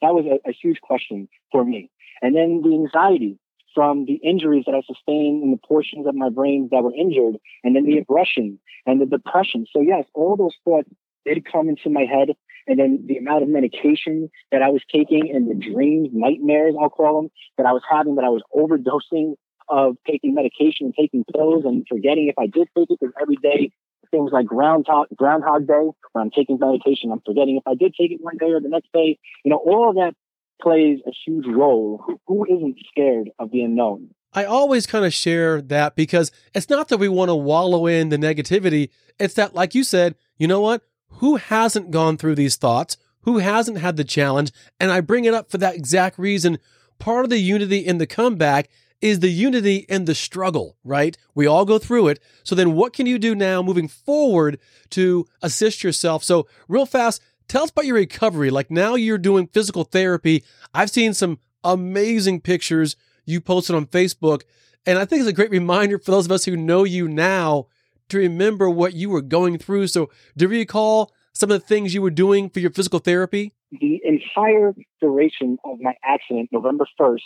That 0.00 0.14
was 0.14 0.24
a, 0.26 0.48
a 0.48 0.52
huge 0.52 0.80
question 0.80 1.28
for 1.50 1.64
me. 1.64 1.90
And 2.20 2.34
then 2.34 2.62
the 2.62 2.74
anxiety 2.74 3.38
from 3.74 4.04
the 4.04 4.14
injuries 4.14 4.64
that 4.66 4.74
I 4.74 4.82
sustained 4.82 5.42
in 5.42 5.50
the 5.50 5.66
portions 5.66 6.06
of 6.06 6.14
my 6.14 6.28
brain 6.28 6.68
that 6.72 6.82
were 6.82 6.94
injured, 6.94 7.36
and 7.64 7.74
then 7.74 7.84
the 7.84 7.98
aggression 7.98 8.58
and 8.86 9.00
the 9.00 9.06
depression. 9.06 9.66
So 9.72 9.80
yes, 9.80 10.04
all 10.14 10.36
those 10.36 10.54
thoughts 10.64 10.88
did 11.24 11.44
come 11.50 11.68
into 11.68 11.88
my 11.88 12.04
head. 12.04 12.36
And 12.66 12.78
then 12.78 13.04
the 13.06 13.16
amount 13.16 13.42
of 13.42 13.48
medication 13.48 14.30
that 14.50 14.62
I 14.62 14.68
was 14.68 14.82
taking 14.92 15.30
and 15.34 15.50
the 15.50 15.54
dreams, 15.54 16.10
nightmares, 16.12 16.74
I'll 16.80 16.90
call 16.90 17.22
them, 17.22 17.30
that 17.58 17.66
I 17.66 17.72
was 17.72 17.82
having, 17.90 18.16
that 18.16 18.24
I 18.24 18.28
was 18.28 18.42
overdosing 18.54 19.34
of 19.68 19.96
taking 20.06 20.34
medication 20.34 20.86
and 20.86 20.94
taking 20.98 21.24
pills 21.32 21.64
and 21.64 21.86
forgetting 21.88 22.28
if 22.28 22.38
I 22.38 22.46
did 22.46 22.68
take 22.76 22.90
it 22.90 22.98
because 23.00 23.14
every 23.20 23.36
day 23.36 23.70
things 24.10 24.30
like 24.32 24.46
Groundhog, 24.46 25.06
Groundhog 25.16 25.66
Day, 25.66 25.90
when 26.12 26.22
I'm 26.22 26.30
taking 26.30 26.58
medication, 26.60 27.10
I'm 27.10 27.22
forgetting 27.24 27.56
if 27.56 27.66
I 27.66 27.74
did 27.74 27.94
take 27.94 28.12
it 28.12 28.20
one 28.20 28.36
day 28.36 28.50
or 28.50 28.60
the 28.60 28.68
next 28.68 28.92
day. 28.92 29.18
You 29.44 29.50
know, 29.50 29.56
all 29.56 29.88
of 29.88 29.96
that 29.96 30.14
plays 30.60 31.00
a 31.06 31.12
huge 31.24 31.46
role. 31.46 32.04
Who 32.26 32.44
isn't 32.44 32.76
scared 32.90 33.30
of 33.38 33.50
the 33.50 33.62
unknown? 33.62 34.10
I 34.34 34.44
always 34.44 34.86
kind 34.86 35.04
of 35.04 35.12
share 35.12 35.60
that 35.62 35.96
because 35.96 36.30
it's 36.54 36.70
not 36.70 36.88
that 36.88 36.98
we 36.98 37.08
want 37.08 37.28
to 37.28 37.34
wallow 37.34 37.86
in 37.86 38.08
the 38.08 38.16
negativity. 38.16 38.90
It's 39.18 39.34
that, 39.34 39.54
like 39.54 39.74
you 39.74 39.84
said, 39.84 40.14
you 40.38 40.46
know 40.46 40.60
what? 40.60 40.82
Who 41.16 41.36
hasn't 41.36 41.90
gone 41.90 42.16
through 42.16 42.34
these 42.34 42.56
thoughts? 42.56 42.96
Who 43.22 43.38
hasn't 43.38 43.78
had 43.78 43.96
the 43.96 44.04
challenge? 44.04 44.52
And 44.80 44.90
I 44.90 45.00
bring 45.00 45.24
it 45.24 45.34
up 45.34 45.50
for 45.50 45.58
that 45.58 45.76
exact 45.76 46.18
reason. 46.18 46.58
Part 46.98 47.24
of 47.24 47.30
the 47.30 47.38
unity 47.38 47.78
in 47.78 47.98
the 47.98 48.06
comeback 48.06 48.68
is 49.00 49.20
the 49.20 49.30
unity 49.30 49.84
in 49.88 50.04
the 50.04 50.14
struggle, 50.14 50.76
right? 50.84 51.16
We 51.34 51.46
all 51.46 51.64
go 51.64 51.78
through 51.78 52.08
it. 52.08 52.20
So 52.44 52.54
then 52.54 52.72
what 52.74 52.92
can 52.92 53.06
you 53.06 53.18
do 53.18 53.34
now 53.34 53.62
moving 53.62 53.88
forward 53.88 54.58
to 54.90 55.26
assist 55.42 55.82
yourself? 55.82 56.22
So 56.22 56.46
real 56.68 56.86
fast, 56.86 57.20
tell 57.48 57.64
us 57.64 57.70
about 57.70 57.86
your 57.86 57.96
recovery. 57.96 58.50
Like 58.50 58.70
now 58.70 58.94
you're 58.94 59.18
doing 59.18 59.48
physical 59.48 59.84
therapy. 59.84 60.44
I've 60.72 60.90
seen 60.90 61.14
some 61.14 61.40
amazing 61.64 62.40
pictures 62.40 62.96
you 63.24 63.40
posted 63.40 63.74
on 63.74 63.86
Facebook. 63.86 64.42
And 64.86 64.98
I 64.98 65.04
think 65.04 65.20
it's 65.20 65.28
a 65.28 65.32
great 65.32 65.50
reminder 65.50 65.98
for 65.98 66.10
those 66.12 66.26
of 66.26 66.32
us 66.32 66.44
who 66.44 66.56
know 66.56 66.84
you 66.84 67.08
now 67.08 67.66
to 68.12 68.18
remember 68.18 68.70
what 68.70 68.94
you 68.94 69.10
were 69.10 69.22
going 69.22 69.58
through. 69.58 69.88
So 69.88 70.10
do 70.36 70.44
you 70.44 70.50
recall 70.50 71.12
some 71.34 71.50
of 71.50 71.60
the 71.60 71.66
things 71.66 71.94
you 71.94 72.02
were 72.02 72.10
doing 72.10 72.50
for 72.50 72.60
your 72.60 72.70
physical 72.70 72.98
therapy? 72.98 73.52
The 73.72 74.00
entire 74.04 74.74
duration 75.00 75.58
of 75.64 75.78
my 75.80 75.94
accident, 76.04 76.50
November 76.52 76.86
1st, 77.00 77.20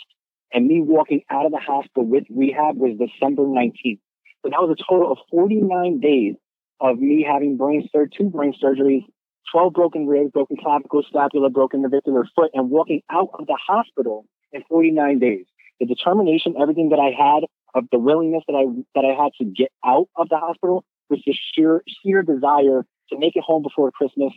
and 0.53 0.65
me 0.65 0.81
walking 0.81 1.23
out 1.29 1.45
of 1.45 1.51
the 1.51 1.59
hospital 1.59 2.05
with 2.05 2.23
rehab 2.29 2.77
was 2.77 2.97
December 2.97 3.43
19th. 3.43 3.99
So 4.43 4.49
that 4.49 4.61
was 4.61 4.77
a 4.79 4.83
total 4.89 5.11
of 5.11 5.17
49 5.29 5.99
days 5.99 6.35
of 6.79 6.99
me 6.99 7.25
having 7.27 7.57
brain 7.57 7.89
sur- 7.91 8.07
two 8.07 8.29
brain 8.29 8.53
surgeries, 8.63 9.03
12 9.51 9.73
broken 9.73 10.07
ribs, 10.07 10.31
broken 10.31 10.55
clavicle, 10.55 11.03
scapula, 11.09 11.49
broken 11.49 11.81
navicular 11.81 12.25
foot, 12.33 12.51
and 12.53 12.69
walking 12.69 13.01
out 13.09 13.29
of 13.33 13.45
the 13.47 13.57
hospital 13.67 14.25
in 14.53 14.63
49 14.69 15.19
days. 15.19 15.45
The 15.79 15.85
determination, 15.85 16.55
everything 16.59 16.89
that 16.89 16.99
I 16.99 17.11
had 17.11 17.43
of 17.77 17.85
the 17.91 17.99
willingness 17.99 18.43
that 18.47 18.53
I 18.53 18.65
that 18.95 19.05
I 19.05 19.21
had 19.21 19.31
to 19.39 19.45
get 19.45 19.71
out 19.85 20.07
of 20.15 20.29
the 20.29 20.37
hospital 20.37 20.83
was 21.09 21.21
the 21.25 21.35
sheer 21.53 21.83
sheer 22.03 22.23
desire 22.23 22.85
to 23.09 23.17
make 23.17 23.35
it 23.35 23.43
home 23.43 23.63
before 23.63 23.91
Christmas 23.91 24.33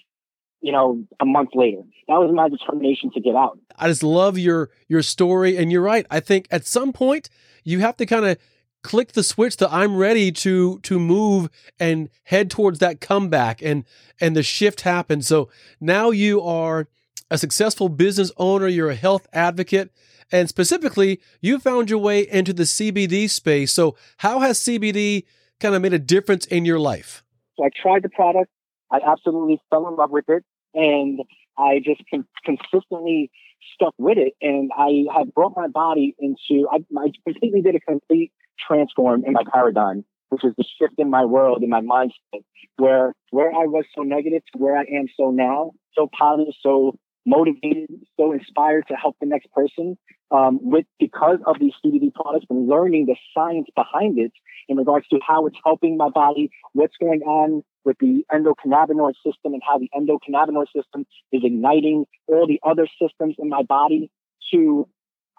you 0.61 0.73
know, 0.73 1.05
a 1.21 1.25
month 1.25 1.51
later. 1.55 1.83
That 2.09 2.17
was 2.17 2.31
my 2.35 2.49
determination 2.49 3.11
to 3.13 3.21
get 3.21 3.35
out. 3.35 3.59
I 3.79 3.89
just 3.89 4.03
love 4.03 4.39
your 4.39 4.71
your 4.89 5.03
story 5.03 5.57
and 5.57 5.73
you're 5.73 5.83
right. 5.83 6.07
I 6.11 6.21
think 6.21 6.47
at 6.51 6.67
some 6.67 6.93
point 6.93 7.31
you 7.65 7.81
have 7.81 7.97
to 7.97 8.07
kind 8.07 8.27
of 8.27 8.39
click 8.83 9.13
the 9.13 9.23
switch 9.23 9.57
that 9.59 9.73
I'm 9.73 9.97
ready 9.97 10.33
to 10.33 10.79
to 10.81 10.99
move 10.99 11.49
and 11.79 12.09
head 12.25 12.51
towards 12.51 12.79
that 12.81 13.01
comeback 13.01 13.63
and 13.63 13.85
and 14.21 14.37
the 14.37 14.43
shift 14.43 14.83
happens. 14.83 15.27
So 15.27 15.49
now 15.81 16.11
you 16.11 16.43
are 16.43 16.89
a 17.31 17.39
successful 17.39 17.89
business 17.89 18.33
owner, 18.37 18.67
you're 18.67 18.91
a 18.91 18.95
health 18.95 19.27
advocate, 19.33 19.91
and 20.33 20.49
specifically 20.49 21.21
you 21.41 21.59
found 21.59 21.91
your 21.91 21.99
way 21.99 22.29
into 22.29 22.53
the 22.53 22.65
CBD 22.65 23.29
space. 23.29 23.73
So 23.73 23.97
how 24.19 24.41
has 24.41 24.59
CBD 24.61 25.25
kind 25.59 25.75
of 25.75 25.83
made 25.83 25.93
a 25.93 25.99
difference 25.99 26.47
in 26.47 26.65
your 26.65 26.79
life? 26.79 27.23
So 27.57 27.65
I 27.65 27.69
tried 27.81 28.03
the 28.03 28.09
product. 28.09 28.51
I 28.91 28.99
absolutely 29.07 29.61
fell 29.71 29.87
in 29.89 29.97
love 29.97 30.11
with 30.11 30.25
it 30.29 30.45
and 30.75 31.21
I 31.59 31.81
just 31.85 32.03
con- 32.11 32.27
consistently 32.45 33.31
stuck 33.75 33.95
with 33.99 34.19
it. 34.19 34.35
And 34.41 34.71
I 34.77 35.05
have 35.17 35.33
brought 35.35 35.55
my 35.57 35.69
body 35.69 36.15
into, 36.19 36.67
I, 36.71 36.79
I 36.99 37.13
completely 37.25 37.63
did 37.63 37.75
a 37.75 37.81
complete 37.81 38.33
transform 38.67 39.25
in 39.25 39.33
my 39.33 39.43
paradigm, 39.53 40.05
which 40.31 40.45
is 40.45 40.53
the 40.57 40.65
shift 40.79 40.95
in 40.99 41.11
my 41.11 41.25
world, 41.25 41.63
in 41.63 41.71
my 41.71 41.81
mindset, 41.81 42.43
where, 42.77 43.15
where 43.31 43.51
I 43.51 43.67
was 43.67 43.85
so 43.95 44.03
negative 44.03 44.43
to 44.53 44.59
where 44.59 44.77
I 44.77 44.83
am 44.83 45.07
so 45.17 45.31
now, 45.31 45.73
so 45.95 46.09
positive, 46.17 46.55
so 46.63 46.99
motivated, 47.27 47.89
so 48.19 48.33
inspired 48.33 48.87
to 48.89 48.95
help 48.95 49.17
the 49.21 49.27
next 49.27 49.51
person 49.53 49.97
um, 50.31 50.59
with 50.63 50.87
because 50.99 51.39
of 51.47 51.57
these 51.61 51.73
CBD 51.85 52.13
products 52.15 52.47
and 52.51 52.69
learning 52.69 53.07
the 53.07 53.17
science 53.35 53.69
behind 53.75 54.19
it 54.19 54.33
in 54.69 54.77
regards 54.77 55.07
to 55.09 55.19
how 55.27 55.47
it's 55.47 55.59
helping 55.65 55.97
my 55.97 56.09
body, 56.09 56.51
what's 56.73 56.97
going 56.99 57.21
on 57.23 57.63
with 57.85 57.97
the 57.99 58.25
endocannabinoid 58.33 59.15
system 59.25 59.55
and 59.55 59.63
how 59.67 59.79
the 59.79 59.89
endocannabinoid 59.95 60.67
system 60.75 61.07
is 61.33 61.43
igniting 61.45 62.05
all 62.27 62.47
the 62.47 62.61
other 62.63 62.87
systems 63.01 63.35
in 63.39 63.49
my 63.49 63.63
body 63.63 64.11
to, 64.53 64.87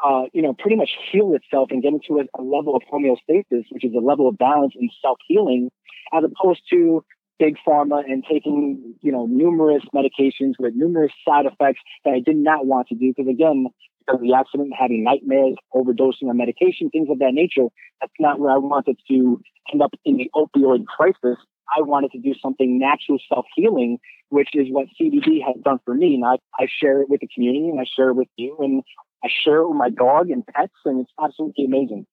uh, 0.03 0.23
you 0.33 0.41
know, 0.41 0.53
pretty 0.53 0.75
much 0.75 0.91
heal 1.11 1.33
itself 1.33 1.69
and 1.71 1.81
get 1.81 1.93
into 1.93 2.19
a, 2.19 2.41
a 2.41 2.43
level 2.43 2.75
of 2.75 2.81
homeostasis, 2.91 3.65
which 3.69 3.85
is 3.85 3.93
a 3.95 3.99
level 3.99 4.27
of 4.27 4.37
balance 4.37 4.73
and 4.75 4.91
self 5.01 5.17
healing, 5.27 5.69
as 6.13 6.23
opposed 6.23 6.61
to 6.69 7.03
big 7.41 7.57
pharma 7.67 8.03
and 8.05 8.23
taking, 8.31 8.95
you 9.01 9.11
know, 9.11 9.25
numerous 9.25 9.83
medications 9.95 10.53
with 10.59 10.75
numerous 10.75 11.11
side 11.27 11.45
effects 11.47 11.81
that 12.05 12.13
I 12.13 12.19
did 12.19 12.37
not 12.37 12.67
want 12.67 12.87
to 12.89 12.95
do. 12.95 13.13
Because 13.15 13.29
again, 13.29 13.67
because 13.99 14.21
of 14.21 14.21
the 14.21 14.33
accident, 14.33 14.73
having 14.77 15.03
nightmares, 15.03 15.55
overdosing 15.73 16.29
on 16.29 16.37
medication, 16.37 16.91
things 16.91 17.09
of 17.09 17.17
that 17.19 17.33
nature, 17.33 17.67
that's 17.99 18.13
not 18.19 18.39
where 18.39 18.51
I 18.51 18.57
wanted 18.57 18.97
to 19.09 19.41
end 19.73 19.81
up 19.81 19.93
in 20.05 20.17
the 20.17 20.29
opioid 20.35 20.85
crisis. 20.85 21.37
I 21.75 21.81
wanted 21.81 22.11
to 22.11 22.19
do 22.19 22.33
something 22.39 22.77
natural 22.77 23.17
self 23.27 23.45
healing, 23.55 23.97
which 24.29 24.49
is 24.53 24.67
what 24.69 24.87
CBD 24.99 25.43
has 25.45 25.55
done 25.63 25.79
for 25.83 25.95
me. 25.95 26.15
And 26.15 26.25
I, 26.25 26.37
I 26.59 26.67
share 26.67 27.01
it 27.01 27.09
with 27.09 27.21
the 27.21 27.29
community 27.33 27.69
and 27.69 27.79
I 27.79 27.85
share 27.95 28.09
it 28.09 28.15
with 28.15 28.27
you 28.35 28.55
and 28.59 28.83
I 29.23 29.29
share 29.43 29.61
it 29.61 29.67
with 29.67 29.77
my 29.77 29.89
dog 29.89 30.29
and 30.29 30.45
pets, 30.45 30.73
and 30.85 31.01
it's 31.01 31.11
absolutely 31.23 31.65
amazing. 31.65 32.05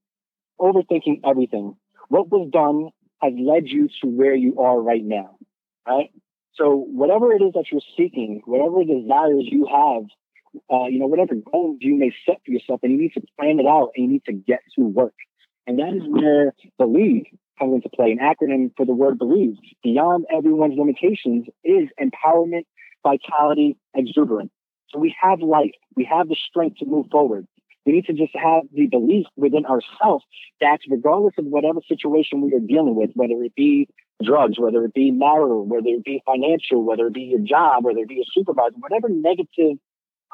overthinking 0.61 1.21
everything. 1.25 1.77
What 2.09 2.29
was 2.31 2.51
done 2.53 2.89
has 3.23 3.33
led 3.39 3.69
you 3.69 3.89
to 4.03 4.09
where 4.09 4.35
you 4.35 4.59
are 4.59 4.81
right 4.81 5.05
now, 5.05 5.37
right? 5.87 6.11
So 6.55 6.75
whatever 6.75 7.33
it 7.33 7.43
is 7.43 7.53
that 7.55 7.67
you're 7.71 7.81
seeking, 7.97 8.43
whatever 8.45 8.83
desires 8.83 9.45
you 9.47 9.69
have, 9.71 10.03
uh, 10.73 10.87
you 10.87 10.99
know, 10.99 11.07
whatever 11.07 11.35
goals 11.37 11.77
you 11.81 11.97
may 11.97 12.13
set 12.27 12.41
for 12.45 12.51
yourself, 12.51 12.81
and 12.83 12.91
you 12.91 12.99
need 12.99 13.13
to 13.15 13.23
plan 13.39 13.61
it 13.61 13.67
out 13.67 13.91
and 13.95 14.07
you 14.07 14.13
need 14.15 14.25
to 14.25 14.33
get 14.33 14.61
to 14.77 14.83
work. 14.83 15.15
And 15.69 15.79
that 15.79 15.95
is 15.95 16.03
where 16.09 16.55
believe 16.77 17.27
comes 17.59 17.75
into 17.75 17.89
play. 17.89 18.13
An 18.13 18.19
acronym 18.19 18.71
for 18.77 18.87
the 18.87 18.95
word 18.95 19.19
believe, 19.19 19.57
beyond 19.83 20.27
everyone's 20.35 20.79
limitations, 20.79 21.47
is 21.65 21.89
empowerment, 22.01 22.65
vitality, 23.03 23.77
exuberance. 23.95 24.51
So 24.91 24.99
we 24.99 25.15
have 25.21 25.41
life. 25.41 25.73
We 25.97 26.05
have 26.05 26.29
the 26.29 26.37
strength 26.49 26.79
to 26.79 26.87
move 26.87 27.07
forward. 27.11 27.47
We 27.85 27.93
need 27.93 28.07
to 28.07 28.13
just 28.13 28.35
have 28.35 28.65
the 28.73 28.87
belief 28.87 29.27
within 29.37 29.65
ourselves 29.65 30.25
that 30.61 30.79
regardless 30.91 31.35
of 31.39 31.47
whatever 31.47 31.81
situation 31.89 32.43
we 32.43 32.53
are 32.55 32.61
dealing 32.61 32.95
with, 32.95 33.11
whether 33.15 33.43
it 33.43 33.55
be 33.55 33.89
drugs, 34.23 34.59
whether 34.59 34.85
it 34.85 34.95
be 34.95 35.11
marital, 35.11 35.65
whether 35.65 35.89
it 35.89 36.05
be 36.05 36.23
financial, 36.27 36.85
whether 36.85 37.07
it 37.07 37.15
be 37.15 37.23
your 37.23 37.41
job, 37.41 37.85
whether 37.85 38.01
it 38.01 38.09
be 38.09 38.21
a 38.21 38.29
supervisor, 38.33 38.75
whatever 38.79 39.09
negative 39.09 39.79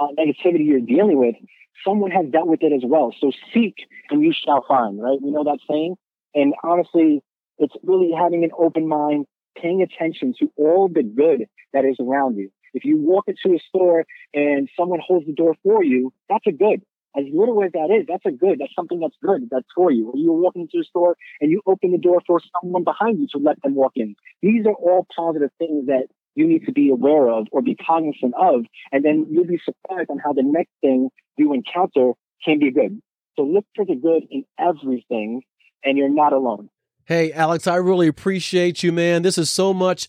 uh, 0.00 0.09
negativity 0.19 0.66
you're 0.66 0.81
dealing 0.81 1.19
with, 1.19 1.37
someone 1.85 2.11
has 2.11 2.26
dealt 2.31 2.49
with 2.49 2.62
it 2.62 2.73
as 2.73 2.83
well. 2.85 3.14
So 3.21 3.31
seek 3.52 3.75
and 4.11 4.23
you 4.23 4.33
shall 4.33 4.64
find, 4.66 5.00
right? 5.00 5.19
We 5.23 5.31
know 5.31 5.45
that 5.45 5.59
saying. 5.69 5.97
And 6.35 6.55
honestly, 6.62 7.23
it's 7.59 7.75
really 7.83 8.11
having 8.17 8.45
an 8.45 8.50
open 8.59 8.88
mind, 8.88 9.26
paying 9.61 9.83
attention 9.83 10.35
to 10.41 10.50
all 10.57 10.88
the 10.88 11.03
good 11.03 11.47
that 11.73 11.85
is 11.85 11.97
around 12.00 12.37
you. 12.37 12.50
If 12.73 12.85
you 12.85 12.97
walk 12.99 13.26
into 13.29 13.57
a 13.57 13.61
store 13.69 14.05
and 14.33 14.69
someone 14.76 15.00
holds 15.05 15.26
the 15.26 15.33
door 15.33 15.55
for 15.62 15.85
you, 15.85 16.12
that's 16.29 16.47
a 16.47 16.53
good. 16.53 16.83
As 17.17 17.25
little 17.33 17.62
as 17.62 17.71
that 17.73 17.97
is, 17.97 18.07
that's 18.09 18.26
a 18.26 18.33
good. 18.33 18.59
That's 18.59 18.75
something 18.75 18.99
that's 18.99 19.14
good. 19.23 19.49
That's 19.49 19.69
for 19.73 19.93
you. 19.93 20.11
When 20.11 20.25
you're 20.25 20.33
walking 20.33 20.62
into 20.62 20.83
a 20.83 20.85
store 20.85 21.17
and 21.41 21.50
you 21.50 21.62
open 21.64 21.93
the 21.93 21.99
door 21.99 22.21
for 22.26 22.41
someone 22.61 22.83
behind 22.83 23.21
you 23.21 23.29
to 23.33 23.38
let 23.38 23.62
them 23.62 23.76
walk 23.76 23.93
in. 23.95 24.17
These 24.43 24.67
are 24.67 24.75
all 24.75 25.07
positive 25.14 25.50
things 25.59 25.87
that 25.87 26.09
you 26.35 26.49
need 26.49 26.67
to 26.67 26.73
be 26.73 26.91
aware 26.91 27.29
of 27.29 27.47
or 27.53 27.62
be 27.62 27.76
cognizant 27.76 28.35
of. 28.37 28.64
And 28.91 29.05
then 29.05 29.29
you'll 29.31 29.47
be 29.47 29.61
surprised 29.64 30.11
on 30.11 30.19
how 30.19 30.33
the 30.33 30.43
next 30.43 30.73
thing 30.81 31.11
you 31.37 31.53
encounter 31.53 32.12
can 32.45 32.59
be 32.59 32.73
good. 32.73 33.00
So 33.37 33.43
look 33.45 33.64
for 33.76 33.85
the 33.85 33.95
good 33.95 34.25
in 34.31 34.45
everything 34.59 35.43
and 35.85 35.99
you're 35.99 36.09
not 36.09 36.33
alone. 36.33 36.71
Hey, 37.05 37.33
Alex, 37.33 37.67
I 37.67 37.76
really 37.76 38.09
appreciate 38.09 38.83
you, 38.83 38.91
man. 38.91 39.23
This 39.23 39.37
is 39.37 39.50
so 39.50 39.75
much 39.75 40.09